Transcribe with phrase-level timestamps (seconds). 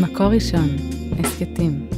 [0.00, 0.68] מקור ראשון,
[1.18, 1.88] הסכתים.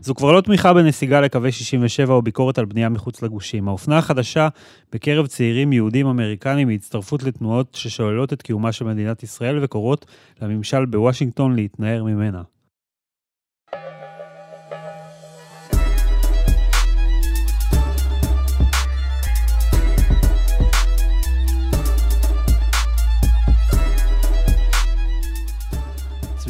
[0.00, 3.68] זו כבר לא תמיכה בנסיגה לקווי 67 או ביקורת על בנייה מחוץ לגושים.
[3.68, 4.48] האופנה החדשה
[4.92, 10.06] בקרב צעירים יהודים אמריקנים היא הצטרפות לתנועות ששוללות את קיומה של מדינת ישראל וקוראות
[10.42, 12.42] לממשל בוושינגטון להתנער ממנה.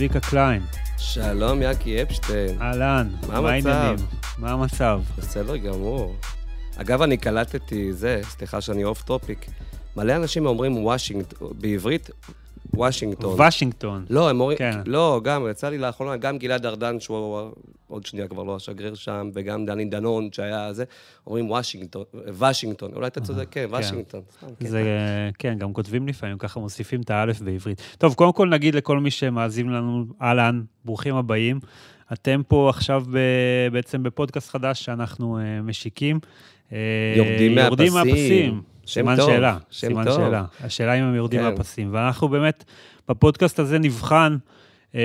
[0.02, 0.62] צביקה קליין,
[0.98, 2.62] שלום, יאקי אפשטיין.
[2.62, 3.50] אהלן, מה?
[3.50, 4.06] העניינים?
[4.38, 5.00] מה המצב?
[5.18, 6.16] בסדר גמור.
[6.76, 9.46] אגב, אני קלטתי זה, סליחה שאני off topic.
[9.96, 12.10] מלא אנשים אומרים וושינגטון, בעברית,
[12.74, 13.34] וושינגטון.
[13.34, 14.04] וושינגטון.
[14.10, 14.80] לא, הם אומרים, כן.
[14.86, 17.50] לא, גם, יצא לי לאחרונה, גם גלעד ארדן, שהוא
[17.88, 20.84] עוד שנייה כבר לא השגריר שם, וגם דני דנון, שהיה זה,
[21.26, 22.90] אומרים וושינגטון, וושינגטון.
[22.94, 24.20] אולי אתה צודק, כן, וושינגטון.
[24.36, 24.66] סתם, כן.
[24.66, 24.82] זה,
[25.38, 27.82] כן, גם כותבים לפעמים, ככה מוסיפים את האלף בעברית.
[27.98, 31.60] טוב, קודם כל נגיד לכל מי שמאזין לנו, אהלן, ברוכים הבאים.
[32.12, 33.18] אתם פה עכשיו ב,
[33.72, 36.20] בעצם בפודקאסט חדש שאנחנו uh, משיקים.
[36.72, 36.78] אה,
[37.16, 38.14] יורדים יורדים מהפסים.
[38.14, 38.71] מהפסים.
[38.86, 40.16] סימן טוב, שאלה, סימן טוב.
[40.16, 40.44] שאלה.
[40.60, 41.46] השאלה אם הם יורדים כן.
[41.46, 41.88] מהפסים.
[41.92, 42.64] ואנחנו באמת,
[43.08, 44.36] בפודקאסט הזה נבחן
[44.94, 45.00] אה,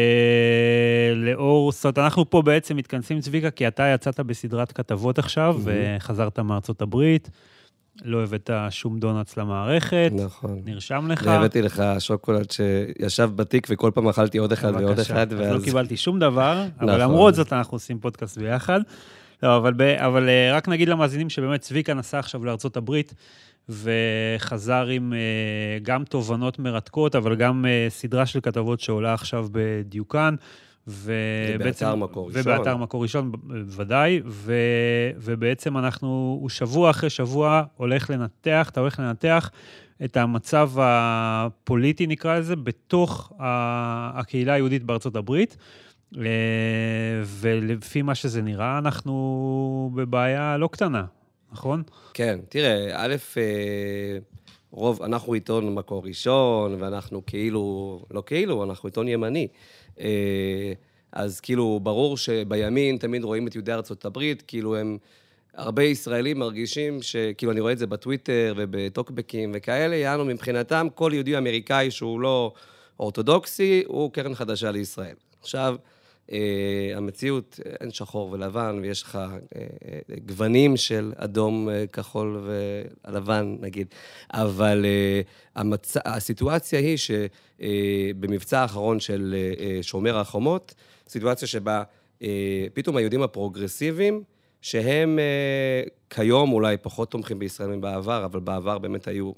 [1.16, 6.39] לאור, זאת אומרת, אנחנו פה בעצם מתכנסים, צביקה, כי אתה יצאת בסדרת כתבות עכשיו, וחזרת
[6.39, 7.30] מארצות הברית,
[8.03, 10.62] לא הבאת שום דונלדס למערכת, נכון.
[10.66, 11.23] נרשם לך.
[11.25, 15.14] והבאתי לך שוקולד שישב בתיק, וכל פעם אכלתי עוד אחד ועוד בבקשה.
[15.14, 15.64] אחד, אז לא ואז...
[15.64, 17.00] קיבלתי שום דבר, אבל נכון.
[17.00, 18.80] למרות זאת אנחנו עושים פודקאסט ביחד.
[19.43, 23.13] לא, אבל, ב, אבל אה, רק נגיד למאזינים שבאמת צביקה נסע עכשיו לארצות הברית,
[23.69, 30.35] וחזר עם אה, גם תובנות מרתקות, אבל גם אה, סדרה של כתבות שעולה עכשיו בדיוקן.
[30.88, 32.41] ובעצם, באתר מקור ראשון.
[32.41, 34.53] ובאתר מקור ראשון, בוודאי, ו,
[35.17, 39.51] ובעצם אנחנו, הוא שבוע אחרי שבוע הולך לנתח, אתה הולך לנתח
[40.05, 45.57] את המצב הפוליטי, נקרא לזה, בתוך הקהילה היהודית בארצות הברית.
[46.16, 46.22] אה,
[47.25, 51.06] ולפי מה שזה נראה, אנחנו בבעיה לא קטנה,
[51.51, 51.84] נכון?
[52.13, 54.18] כן, תראה, א', אה,
[54.72, 59.47] רוב, אנחנו עיתון מקור ראשון, ואנחנו כאילו, לא כאילו, אנחנו עיתון ימני.
[60.00, 60.73] אה,
[61.12, 64.97] אז כאילו, ברור שבימין תמיד רואים את יהודי ארצות הברית, כאילו הם,
[65.57, 71.38] הרבה ישראלים מרגישים שכאילו, אני רואה את זה בטוויטר ובטוקבקים וכאלה, יענו מבחינתם, כל יהודי
[71.38, 72.53] אמריקאי שהוא לא
[73.00, 75.16] אורתודוקסי, הוא קרן חדשה לישראל.
[75.41, 75.75] עכשיו,
[76.95, 82.49] המציאות, אין שחור ולבן, ויש לך אה, אה, גוונים של אדום, אה, כחול
[83.07, 83.88] ולבן, נגיד.
[84.33, 85.21] אבל אה,
[85.55, 85.97] המצ...
[86.05, 90.73] הסיטואציה היא שבמבצע האחרון של אה, שומר החומות,
[91.09, 91.83] סיטואציה שבה
[92.21, 94.23] אה, פתאום היהודים הפרוגרסיביים,
[94.61, 99.31] שהם אה, כיום אולי פחות תומכים בישראל מבעבר, אבל בעבר באמת היו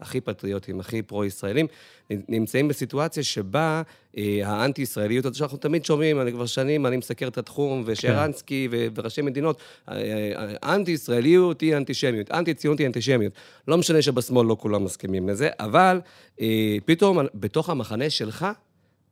[0.00, 1.66] הכי פטריוטים, הכי פרו-ישראלים,
[2.10, 3.82] נמצאים בסיטואציה שבה
[4.18, 8.86] אה, האנטי-ישראליות הזאת שאנחנו תמיד שומעים, אני כבר שנים, אני מסקר את התחום, ושרנסקי ו-
[8.94, 13.32] וראשי מדינות, אה, אה, אנטי-ישראליות היא אנטישמיות, אנטי-ציונות היא אנטישמיות.
[13.68, 16.00] לא משנה שבשמאל לא כולם מסכימים לזה, אבל
[16.40, 18.46] אה, פתאום בתוך המחנה שלך,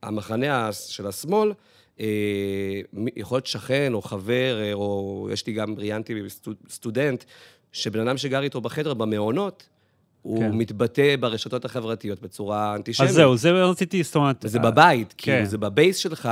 [0.03, 1.53] המחנה של השמאל,
[2.01, 2.07] אה,
[3.17, 7.25] יכול להיות שכן או חבר, אה, או יש לי גם, ראיינתי סטוד- סטודנט,
[7.73, 9.69] שבן אדם שגר איתו בחדר, במעונות,
[10.25, 10.53] הוא כן.
[10.53, 13.11] מתבטא ברשתות החברתיות בצורה אנטישמית.
[13.11, 14.45] אז זהו, זה רציתי, זאת אומרת...
[14.45, 15.33] וזה אה, בבית, כן.
[15.33, 16.29] כאילו, זה בבייס שלך,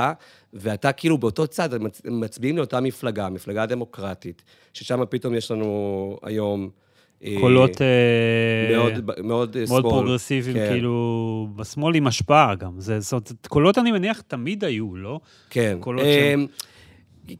[0.53, 4.43] ואתה כאילו באותו צד, הם מצ- מצביעים לאותה מפלגה, מפלגה דמוקרטית,
[4.73, 6.69] ששם פתאום יש לנו היום...
[7.25, 8.93] אה, קולות אה, מאוד,
[9.23, 9.83] מאוד אה, מאוד.
[9.83, 10.69] פרוגרסיביים, כן.
[10.69, 12.71] כאילו, בשמאל עם השפעה גם.
[12.77, 15.19] זה, זאת אומרת, קולות, אני מניח, תמיד היו, לא?
[15.49, 15.77] כן.
[15.79, 16.45] קולות אמ,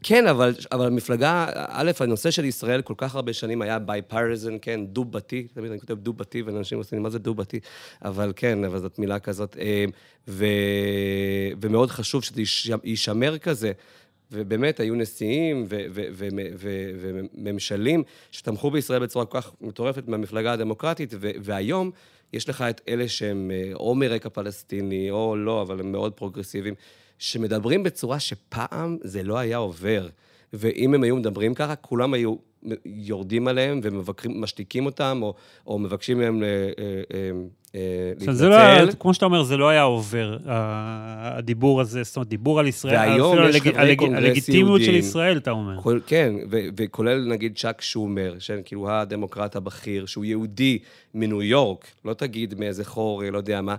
[0.02, 4.86] כן, אבל, אבל המפלגה, א', הנושא של ישראל כל כך הרבה שנים היה bipartisan, כן,
[4.86, 7.60] דו-בתי, תמיד אני כותב דו-בתי, ואנשים עושים, מה זה דו-בתי?
[8.04, 9.56] אבל כן, אבל זאת מילה כזאת.
[9.56, 9.90] אמ,
[10.28, 10.46] ו,
[11.60, 13.72] ומאוד חשוב שזה ייש- יישמר כזה.
[14.32, 15.66] ובאמת, היו נשיאים
[17.34, 21.90] וממשלים שתמכו בישראל בצורה כל כך מטורפת מהמפלגה הדמוקרטית, והיום
[22.32, 26.74] יש לך את אלה שהם אה, או מרקע פלסטיני, או לא, אבל הם מאוד פרוגרסיביים,
[27.18, 30.08] שמדברים בצורה שפעם זה לא היה עובר.
[30.52, 32.34] ואם הם היו מדברים ככה, כולם היו
[32.84, 35.34] יורדים עליהם ומבקרים, משתיקים אותם, או,
[35.66, 36.62] או מבקשים מהם אה, אה,
[37.14, 37.30] אה,
[37.74, 38.96] אה, אומרת, זה לא היה, להתנצל.
[39.00, 43.32] כמו שאתה אומר, זה לא היה עובר, הדיבור הזה, זאת אומרת, דיבור על ישראל, והיום
[43.32, 44.94] אפילו יש הלג- חברי הלג- קונגרס הלגיטימיות של.
[44.94, 45.80] ישראל, אתה אומר.
[45.82, 50.78] כל, כן, ו- וכולל נגיד צ'אק שומר, שכאילו הדמוקרט הבכיר, שהוא יהודי
[51.14, 53.76] מניו יורק, לא תגיד מאיזה חור, לא יודע מה,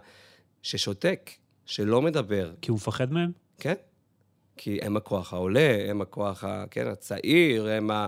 [0.63, 1.29] ששותק,
[1.65, 3.31] שלא מדבר, כי הוא מפחד מהם?
[3.59, 3.73] כן?
[4.57, 8.07] כי הם הכוח העולה, הם הכוח, ה, כן, הצעיר, הם ה...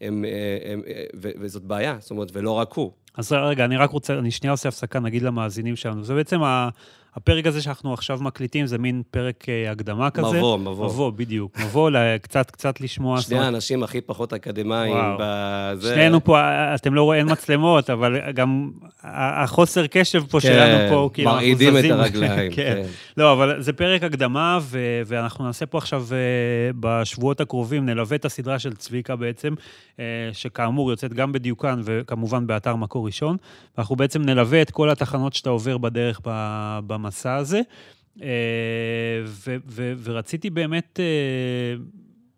[0.00, 2.92] הם, אה, הם, אה, ו- וזאת בעיה, זאת אומרת, ולא רק הוא.
[3.14, 6.04] אז רגע, אני רק רוצה, אני שנייה עושה הפסקה, נגיד למאזינים שלנו.
[6.04, 6.68] זה בעצם ה...
[7.16, 10.36] הפרק הזה שאנחנו עכשיו מקליטים זה מין פרק אה, הקדמה כזה.
[10.36, 10.86] מבוא, מבוא.
[10.86, 11.58] מבוא, בדיוק.
[11.60, 11.90] מבוא,
[12.22, 13.20] קצת, קצת לשמוע.
[13.20, 14.96] שני האנשים הכי פחות אקדמאים.
[15.18, 15.94] בזה.
[15.94, 16.38] שנינו פה,
[16.74, 18.70] אתם לא רואים, מצלמות, אבל גם
[19.04, 21.92] החוסר קשב פה כן, שלנו פה, כאילו, אנחנו מרעידים את זזים.
[21.92, 22.74] הרגליים, כן.
[22.82, 22.82] כן.
[23.16, 26.16] לא, אבל זה פרק הקדמה, ו- ואנחנו נעשה פה עכשיו, אה,
[26.80, 29.54] בשבועות הקרובים, נלווה את הסדרה של צביקה בעצם,
[30.00, 33.36] אה, שכאמור יוצאת גם בדיוקן וכמובן באתר מקור ראשון.
[33.76, 37.60] ואנחנו בעצם נלווה את כל התחנות שאתה עובר בדרך ב- במסע הזה.
[38.22, 38.28] אה,
[39.26, 41.00] ו- ו- ורציתי באמת...
[41.00, 41.82] אה,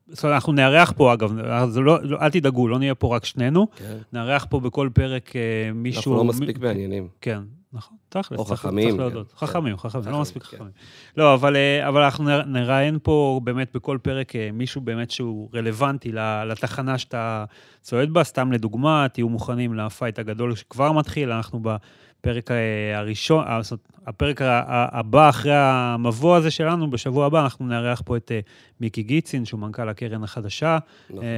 [0.08, 1.32] זאת אומרת, אנחנו נארח פה, אגב,
[1.76, 3.96] לא, לא, אל תדאגו, לא נהיה פה רק שנינו, כן.
[4.12, 5.40] נארח פה בכל פרק אה,
[5.74, 5.98] מישהו...
[6.12, 7.08] אנחנו לא מספיק מעניינים.
[7.20, 7.38] כן,
[7.72, 8.38] נכון, תכלס.
[8.38, 9.32] או צריך- חכמים, צריך להודות.
[9.32, 9.46] כן.
[9.46, 10.56] חכמים, חכמים, לא חכמים, מספיק כן.
[10.56, 10.70] חכמים.
[11.16, 11.56] לא, אבל,
[11.88, 16.12] אבל אנחנו נר- נראיין פה באמת בכל פרק מישהו באמת שהוא רלוונטי
[16.46, 17.44] לתחנה שאתה
[17.82, 18.24] צועד בה.
[18.24, 22.50] סתם לדוגמה, תהיו מוכנים לפייט הגדול שכבר מתחיל, אנחנו בפרק
[22.94, 28.32] הראשון, זאת אומרת, הפרק הבא אחרי המבוא הזה שלנו, בשבוע הבא אנחנו נארח פה את
[28.32, 28.40] אה,
[28.80, 30.78] מיקי גיצין, שהוא מנכ"ל הקרן החדשה.
[31.10, 31.22] נכון.
[31.22, 31.28] אה,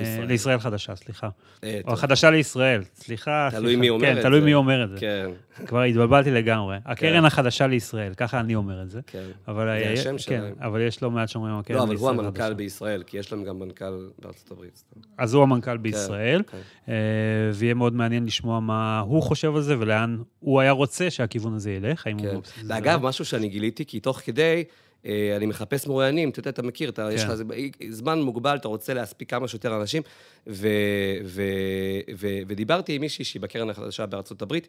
[0.00, 0.26] בישראל.
[0.26, 1.28] לישראל חדשה, סליחה.
[1.64, 1.92] אה, או.
[1.92, 3.48] החדשה לישראל, סליחה.
[3.50, 3.76] תלוי.
[3.76, 4.22] מי אומר כן, את זה.
[4.22, 4.96] תלוי מי אומר את זה.
[4.98, 5.30] כן,
[5.66, 6.76] כבר התבלבלתי לגמרי.
[6.84, 7.24] הקרן כן.
[7.24, 9.00] החדשה לישראל, ככה אני אומר את זה.
[9.06, 9.24] כן.
[9.48, 10.54] אבל, זה השם כן, שלהם.
[10.60, 12.54] אבל יש לא מעט שאומרים הקרן לא, אבל הוא לישראל המנכ"ל.
[12.54, 14.84] בישראל, כי יש להם גם מנכ"ל בארצות הברית.
[15.18, 16.92] אז הוא המנכ"ל בישראל, כן.
[17.54, 21.72] ויהיה מאוד מעניין לשמוע מה הוא חושב על זה ולאן הוא היה רוצה שהכיוון הזה
[21.72, 21.97] ילך.
[22.06, 22.26] האם כן.
[22.34, 22.42] הוא...
[22.66, 24.64] ואגב, משהו שאני גיליתי, כי תוך כדי,
[25.06, 27.28] אה, אני מחפש מרואיינים, אתה יודע, אתה מכיר, אתה, יש כן.
[27.28, 27.44] לך זה-
[27.90, 30.02] זמן מוגבל, אתה רוצה להספיק כמה שיותר אנשים,
[30.46, 30.68] ו,
[31.24, 31.42] ו,
[32.16, 34.68] ו, ודיברתי עם מישהי שהיא בקרן החדשה בארצות הברית,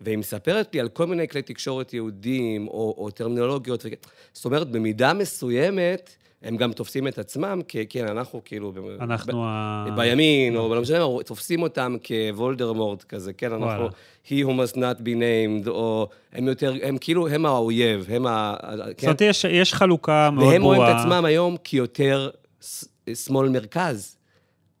[0.00, 4.70] והיא מספרת לי על כל מיני כלי תקשורת יהודים, או, או טרמינולוגיות, וכ- זאת אומרת,
[4.70, 8.72] במידה מסוימת, הם גם תופסים את עצמם, כי כן, אנחנו כאילו...
[8.72, 9.86] ב- אנחנו ה...
[9.96, 13.88] בימין, או לא משנה, תופסים אותם כוולדרמורט כזה, כן, אנחנו, וואלה.
[14.26, 18.54] he who must not be named, או הם יותר, הם כאילו, הם האויב, הם ה...
[18.76, 19.06] זאת כן?
[19.06, 20.76] אומרת, יש- יש חלוקה מאוד והם ברורה.
[20.76, 22.30] רואים את עצמם היום כיותר
[22.62, 24.16] ס- שמאל מרכז,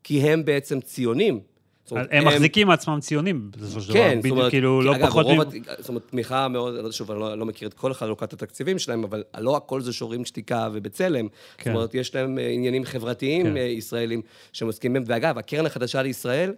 [0.04, 1.40] כי הם בעצם ציונים.
[2.10, 3.98] הם מחזיקים מעצמם ציונים, בסופו של דבר.
[3.98, 5.26] כן, זאת אומרת, כאילו, לא פחות...
[5.78, 9.22] זאת אומרת, תמיכה מאוד, שוב, אני לא, לא מכיר את כל חלוקת התקציבים שלהם, אבל
[9.38, 11.28] לא הכל זה שוברים שתיקה ובצלם.
[11.58, 11.70] כן.
[11.70, 13.56] זאת אומרת, יש להם אה, עניינים חברתיים כן.
[13.56, 14.22] אה, ישראלים
[14.52, 15.10] שמסכימים בהם.
[15.14, 16.52] ואגב, הקרן החדשה לישראל,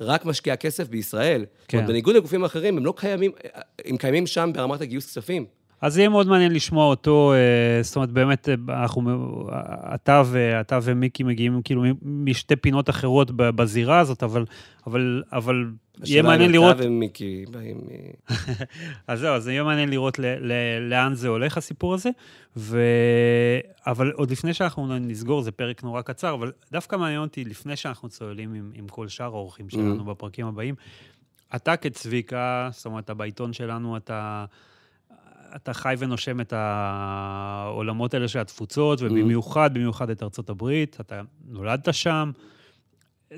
[0.00, 1.40] רק משקיעה כסף בישראל.
[1.40, 1.78] זאת כן.
[1.78, 5.46] אומרת, בניגוד לגופים אחרים, הם לא קיימים, אה, הם קיימים שם ברמת הגיוס כספים.
[5.84, 9.10] אז יהיה מאוד מעניין לשמוע אותו, אה, זאת אומרת, באמת, אה, אנחנו,
[9.94, 14.44] אתה, ו, אתה ומיקי מגיעים כאילו משתי פינות אחרות בזירה הזאת, אבל,
[14.86, 15.64] אבל, אבל
[16.04, 17.80] יהיה מעניין לראות, השאלה אם אתה ומיקי באים...
[19.08, 20.52] אז זהו, אז יהיה מעניין לראות ל, ל,
[20.90, 22.10] לאן זה הולך, הסיפור הזה.
[22.56, 22.80] ו...
[23.86, 28.08] אבל עוד לפני שאנחנו נסגור, זה פרק נורא קצר, אבל דווקא מעניין אותי, לפני שאנחנו
[28.08, 30.74] צוללים עם, עם כל שאר האורחים שלנו בפרקים הבאים,
[31.56, 34.44] אתה כצביקה, זאת אומרת, אתה בעיתון שלנו, אתה...
[35.56, 41.94] אתה חי ונושם את העולמות האלה של התפוצות, ובמיוחד, במיוחד את ארצות הברית, אתה נולדת
[41.94, 42.30] שם.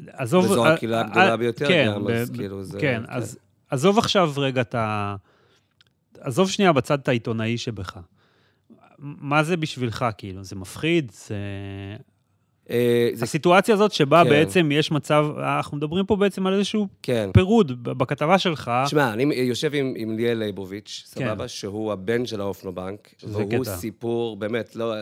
[0.08, 0.44] עזוב...
[0.44, 2.80] וזו אה, הקהילה אה, הגדולה ביותר כן, ב- כאילו זה...
[2.80, 3.38] כן, אז
[3.70, 5.16] עזוב עכשיו רגע את ה...
[6.20, 7.98] עזוב שנייה בצד את העיתונאי שבך.
[8.98, 10.44] מה זה בשבילך, כאילו?
[10.44, 11.12] זה מפחיד?
[11.12, 11.36] זה...
[12.70, 14.30] אה, הסיטואציה הזאת שבה כן.
[14.30, 17.30] בעצם יש מצב, אנחנו מדברים פה בעצם על איזשהו כן.
[17.34, 18.70] פירוד בכתבה שלך.
[18.84, 21.24] תשמע, אני יושב עם, עם ליאל ליבוביץ', כן.
[21.26, 21.48] סבבה?
[21.48, 23.14] שהוא הבן של האופנובנק.
[23.18, 23.76] שזה והוא קטע.
[23.76, 24.94] סיפור, באמת, לא...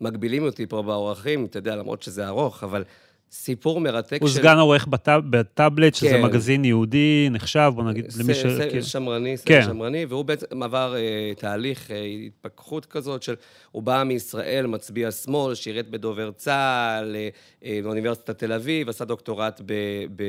[0.00, 2.84] מגבילים אותי פה באורחים, אתה יודע, למרות שזה ארוך, אבל
[3.32, 4.34] סיפור מרתק הוא של...
[4.34, 6.22] סגן עורך בטאב- בטאבלט, שזה כן.
[6.22, 8.38] מגזין יהודי, נחשב, בוא נגיד, למי ש...
[8.38, 8.82] ס- ס- כן.
[8.82, 9.60] שמרני, כן.
[9.60, 13.34] סדר שמרני, והוא בעצם עבר אה, תהליך אה, התפכחות כזאת של,
[13.72, 17.28] הוא בא מישראל, מצביע שמאל, שירת בדובר צה"ל, אה,
[17.64, 19.72] אה, באוניברסיטת תל אביב, עשה דוקטורט ב...
[20.16, 20.26] ב אה,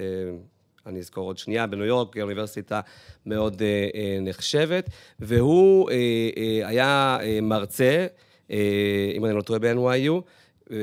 [0.00, 0.30] אה,
[0.86, 2.80] אני אזכור עוד שנייה, בניו יורק, אוניברסיטה
[3.26, 5.94] מאוד אה, אה, נחשבת, והוא אה,
[6.36, 8.06] אה, היה אה, מרצה,
[8.50, 8.56] אה,
[9.16, 10.12] אם אני לא טועה ב-NYU,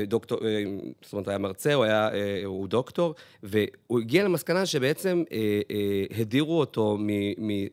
[0.06, 0.64] דוקטור, אה,
[1.02, 6.20] זאת אומרת, היה מרצה, הוא היה, אה, הוא דוקטור, והוא הגיע למסקנה שבעצם אה, אה,
[6.20, 6.98] הדירו אותו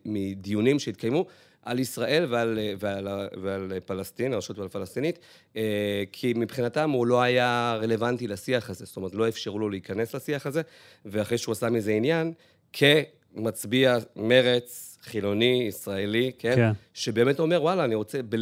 [0.05, 1.25] מדיונים שהתקיימו
[1.65, 3.07] על ישראל ועל, אה, ועל,
[3.41, 5.19] ועל פלסטין, הרשות הפלסטינית,
[5.57, 10.15] אה, כי מבחינתם הוא לא היה רלוונטי לשיח הזה, זאת אומרת, לא אפשרו לו להיכנס
[10.15, 10.61] לשיח הזה,
[11.05, 12.33] ואחרי שהוא עשה מזה עניין,
[12.73, 16.55] כמצביע מרץ, חילוני, ישראלי, כן?
[16.55, 16.71] כן.
[16.93, 18.35] שבאמת אומר, וואלה, אני רוצה, ב...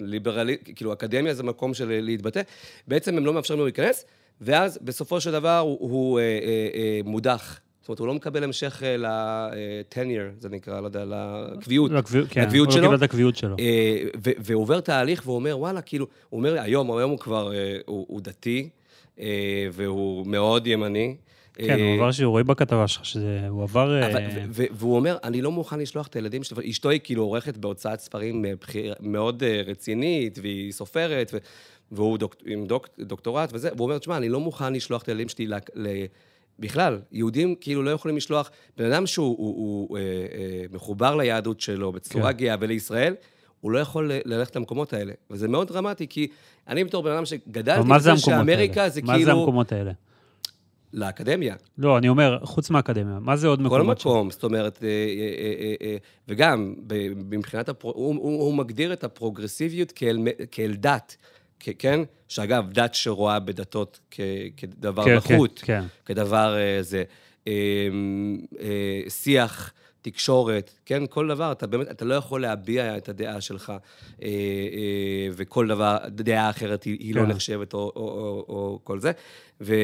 [0.00, 2.40] ליברלי, כאילו, אקדמיה זה מקום של להתבטא,
[2.88, 4.04] בעצם הם לא מאפשרים לו להיכנס,
[4.40, 7.60] ואז בסופו של דבר הוא, הוא אה, אה, אה, מודח.
[7.80, 11.90] זאת אומרת, הוא לא מקבל המשך אה, ל-tenure, זה נקרא, לא יודע, לקביעות.
[11.90, 12.78] לקביעות, כן, לקביעות הוא.
[12.78, 13.56] לא קיבל את הקביעות שלו.
[13.58, 17.78] אה, והוא עובר תהליך והוא אומר, וואלה, כאילו, הוא אומר, היום, היום הוא כבר, אה,
[17.86, 18.68] הוא, הוא דתי,
[19.20, 21.16] אה, והוא מאוד ימני,
[21.66, 24.02] כן, הוא עבר שיעורי בכתבה שלך, שהוא עבר...
[24.02, 24.08] אה,
[24.50, 28.44] והוא אומר, אני לא מוכן לשלוח את הילדים שלי, אשתו היא כאילו עורכת בהוצאת ספרים
[28.44, 28.52] אה,
[29.00, 31.34] מאוד אה, רצינית, והיא סופרת,
[31.92, 35.46] והוא עם דוק, דוקטורט וזה, והוא אומר, תשמע, אני לא מוכן לשלוח את הילדים שלי
[36.58, 41.60] בכלל, יהודים כאילו לא יכולים לשלוח, בן אדם שהוא הוא, הוא, אה, אה, מחובר ליהדות
[41.60, 42.38] שלו בצורה כן.
[42.38, 43.14] גאה ולישראל,
[43.60, 45.12] הוא לא יכול ללכת למקומות האלה.
[45.30, 46.28] וזה מאוד דרמטי, כי
[46.68, 48.66] אני בתור בן אדם שגדלתי מה זה המקומות האלה?
[48.66, 49.40] זה מה זה כאילו...
[49.40, 49.92] המקומות האלה?
[50.92, 51.54] לאקדמיה.
[51.78, 54.00] לא, אני אומר, חוץ מהאקדמיה, מה זה עוד כל מקומות?
[54.00, 54.08] שם?
[54.08, 54.94] מקום, זאת אומרת, אה, אה,
[55.60, 55.96] אה, אה,
[56.28, 60.18] וגם ב- מבחינת, הפרו, הוא, הוא, הוא מגדיר את הפרוגרסיביות כאל,
[60.50, 61.16] כאל דת,
[61.60, 62.00] כ- כן?
[62.28, 64.20] שאגב, דת שרואה בדתות כ,
[64.56, 65.86] כדבר כן, נחות, כן, כן.
[66.06, 67.04] כדבר אה, זה.
[67.48, 67.52] אה,
[68.60, 71.02] אה, שיח, תקשורת, כן?
[71.06, 73.76] כל דבר, אתה באמת, אתה לא יכול להביע את הדעה שלך, אה,
[74.22, 77.26] אה, וכל דבר, דעה אחרת היא, היא לא כן.
[77.26, 79.12] נחשבת או, או, או, או כל זה.
[79.60, 79.74] ו,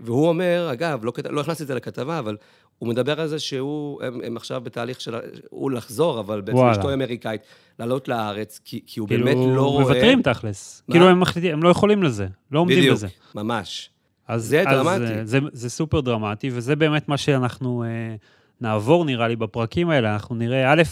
[0.00, 2.36] והוא אומר, אגב, לא, לא הכנסתי את זה לכתבה, אבל
[2.78, 5.14] הוא מדבר על זה שהוא, הם, הם עכשיו בתהליך של,
[5.50, 6.72] הוא לחזור, אבל בעצם וואלה.
[6.72, 7.42] אשתו אמריקאית,
[7.78, 9.84] לעלות לארץ, כי, כי הוא כאילו, באמת לא רואה...
[9.84, 10.82] מוותרים תכלס.
[10.88, 10.92] מה?
[10.92, 13.08] כאילו הם מחליטים, הם לא יכולים לזה, לא עומדים בדיוק, בזה.
[13.34, 13.90] ממש.
[14.28, 15.14] אז, זה אז, דרמטי.
[15.18, 17.88] אה, זה, זה סופר דרמטי, וזה באמת מה שאנחנו אה,
[18.62, 20.12] נעבור, נראה לי, בפרקים האלה.
[20.12, 20.82] אנחנו נראה, א',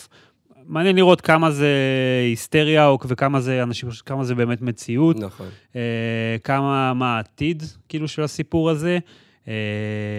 [0.66, 1.74] מעניין לראות כמה זה
[2.30, 5.48] היסטריה, וכמה זה אנשים, כמה זה באמת מציאות, נכון.
[5.76, 8.98] אה, כמה, מה העתיד, כאילו, של הסיפור הזה.
[9.48, 9.54] אה,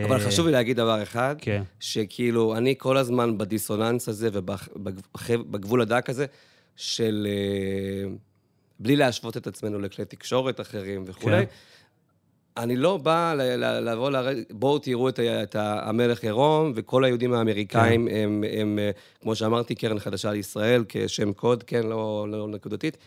[0.06, 6.10] אבל חשוב לי להגיד דבר אחד, כן, שכאילו, אני כל הזמן בדיסוננס הזה ובגבול הדק
[6.10, 6.26] הזה,
[6.76, 7.28] של...
[7.30, 8.12] אה,
[8.80, 11.46] בלי להשוות את עצמנו לכלי תקשורת אחרים וכולי.
[11.46, 11.52] כן.
[12.58, 14.28] אני לא בא ל- ל- לבוא, לר...
[14.52, 18.16] בואו תראו את, את המלך עירום, וכל היהודים האמריקאים כן.
[18.16, 18.92] הם, הם, אה,
[19.22, 22.98] כמו שאמרתי, קרן חדשה לישראל, כשם קוד, כן, לא, לא נקודתית.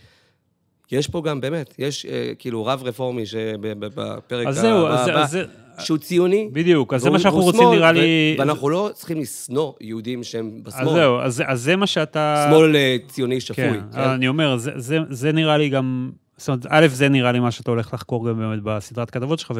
[0.92, 5.38] יש פה גם, באמת, יש אה, כאילו רב רפורמי שבפרק אז זהו, אז, הבא, אז,
[5.78, 8.36] שהוא ציוני, בדיוק, אז זה מה שאנחנו רוצים, נראה לי...
[8.38, 10.88] ואנחנו לא צריכים לשנוא יהודים שהם בשמאל.
[10.88, 12.46] אז זהו, אז, אז זה מה שאתה...
[12.50, 13.64] שמאל אה, ציוני שפוי.
[13.64, 14.00] כן, כן?
[14.00, 17.50] אני אומר, זה, זה, זה נראה לי גם, זאת אומרת, א', זה נראה לי מה
[17.50, 19.52] שאתה הולך לחקור גם באמת בסדרת כתבות שלך,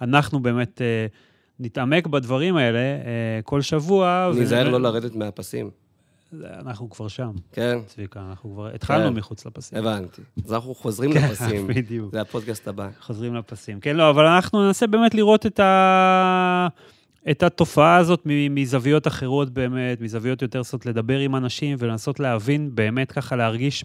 [0.00, 1.06] ואנחנו באמת אה,
[1.60, 4.30] נתעמק בדברים האלה אה, כל שבוע.
[4.34, 5.70] ניזהר ו- לא לרדת מהפסים,
[6.40, 7.78] אנחנו כבר שם, כן?
[7.86, 9.14] צביקה, אנחנו כבר התחלנו כן.
[9.14, 9.78] מחוץ לפסים.
[9.78, 10.22] הבנתי.
[10.44, 11.66] אז אנחנו חוזרים כן, לפסים.
[11.74, 12.12] בדיוק.
[12.12, 12.88] זה הפודקאסט הבא.
[13.00, 13.80] חוזרים לפסים.
[13.80, 16.68] כן, לא, אבל אנחנו ננסה באמת לראות את, ה...
[17.30, 23.12] את התופעה הזאת מזוויות אחרות באמת, מזוויות יותר סות לדבר עם אנשים ולנסות להבין, באמת
[23.12, 23.84] ככה להרגיש.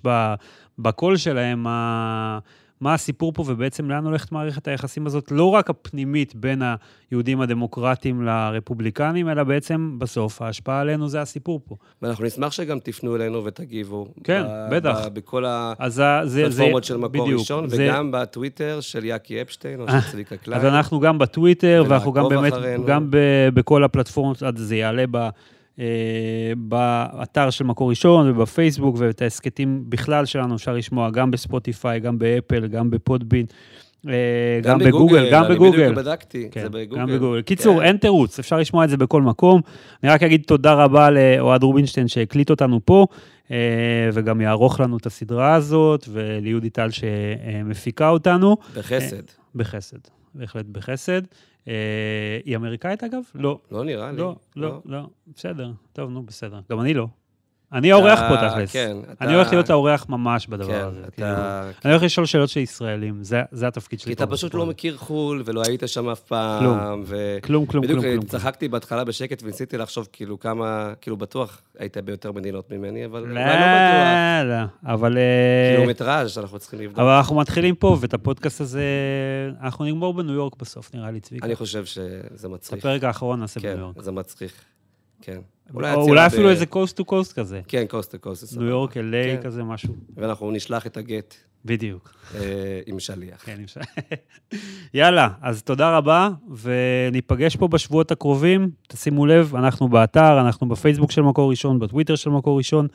[0.79, 2.39] בקול שלהם מה...
[2.81, 6.61] מה הסיפור פה ובעצם לאן הולכת מערכת היחסים הזאת, לא רק הפנימית בין
[7.11, 11.75] היהודים הדמוקרטיים לרפובליקנים, אלא בעצם בסוף ההשפעה עלינו זה הסיפור פה.
[12.01, 14.07] ואנחנו נשמח שגם תפנו אלינו ותגיבו.
[14.23, 15.05] כן, ב- בטח.
[15.05, 20.11] ב- בכל הפלטפורמות של מקור בדיוק, ראשון, זה- וגם בטוויטר של יאקי אפשטיין או של
[20.11, 20.61] צביקה קליין.
[20.61, 22.85] אז אנחנו גם בטוויטר, ואנחנו גם באמת, אחרינו.
[22.85, 23.17] גם ב-
[23.53, 25.29] בכל הפלטפורמות, זה יעלה ב...
[25.79, 25.85] אה,
[26.57, 32.67] באתר של מקור ראשון ובפייסבוק, ואת ההסכתים בכלל שלנו אפשר לשמוע גם בספוטיפיי, גם באפל,
[32.67, 33.45] גם בפודבין,
[34.07, 34.13] אה,
[34.63, 35.81] גם בגוגל, גם אני בגוגל.
[35.81, 37.01] בדיוק בדקתי, כן, זה בגוגל.
[37.01, 37.41] גם בגוגל.
[37.41, 37.85] קיצור, כן.
[37.85, 39.61] אין תירוץ, אפשר לשמוע את זה בכל מקום.
[40.03, 43.05] אני רק אגיד תודה רבה לאוהד רובינשטיין שהקליט אותנו פה,
[43.51, 43.57] אה,
[44.13, 48.57] וגם יערוך לנו את הסדרה הזאת, וליהודי טל שמפיקה אותנו.
[48.75, 49.23] בחסד.
[49.55, 49.97] בחסד,
[50.35, 51.21] בהחלט בחסד.
[51.67, 53.23] אה, היא אמריקאית אגב?
[53.35, 53.59] לא.
[53.71, 54.17] לא נראה לי.
[54.17, 55.01] לא, לא, לא,
[55.35, 55.71] בסדר.
[55.93, 56.59] טוב, נו, בסדר.
[56.71, 57.07] גם אני לא.
[57.73, 58.71] אני האורח פה אתה- תכלס.
[58.73, 59.25] כן, אתה...
[59.25, 61.01] אני הולך להיות האורח ממש בדבר כן, הזה.
[61.11, 61.27] כאילו.
[61.27, 61.69] אתה...
[61.85, 64.15] אני הולך לשאול שאלות של ישראלים, זה זה התפקיד שלי.
[64.15, 64.65] כי אתה פשוט לא.
[64.65, 66.59] מכיר חו"ל, ולא היית שם אף פעם.
[66.59, 67.03] כלום.
[67.05, 67.37] ו...
[67.43, 68.25] כלום, כלום, בדיוק, כלום, כלום.
[68.25, 73.27] צחקתי בהתחלה בשקט וניסיתי לחשוב כאילו כמה, כאילו בטוח היית ביותר מדינות ממני, אבל לא,
[73.27, 74.45] לא בטוח.
[74.45, 75.17] לא, אבל...
[75.17, 76.99] אה, קילומטראז' אנחנו צריכים לבדוק.
[76.99, 78.83] אבל אנחנו מתחילים פה, ואת הפודקאסט הזה,
[79.61, 81.45] אנחנו נגמור בניו יורק בסוף, נראה לי, צביקה.
[81.45, 82.07] אני חושב שזה
[82.47, 82.79] את מצריך.
[82.85, 84.01] הפרק האחרון נעשה כן, בניו יורק.
[84.01, 84.53] זה מצריך.
[85.27, 85.39] כן.
[85.73, 85.79] או
[86.09, 87.61] אולי ב- אפילו איזה coast to coast כזה.
[87.67, 88.57] כן, coast to coast.
[88.57, 89.39] ניו יורק, LA, כן.
[89.43, 89.95] כזה משהו.
[90.17, 92.13] ואנחנו נשלח את הגט בדיוק.
[92.35, 92.41] אה,
[92.85, 93.45] עם שליח.
[93.45, 93.81] כן, אפשר.
[94.93, 96.29] יאללה, אז תודה רבה,
[96.61, 98.69] וניפגש פה בשבועות הקרובים.
[98.87, 102.87] תשימו לב, אנחנו באתר, אנחנו בפייסבוק של מקור ראשון, בטוויטר של מקור ראשון,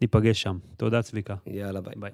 [0.00, 0.58] ניפגש שם.
[0.76, 1.34] תודה, צביקה.
[1.46, 1.94] יאללה, ביי.
[1.96, 2.10] ביי.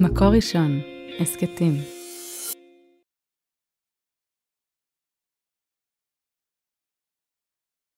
[0.00, 0.80] מקור ראשון,
[1.20, 1.91] הסכתים.